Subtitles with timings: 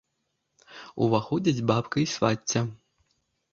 [1.09, 2.67] Уваходзяць бабка і свацця.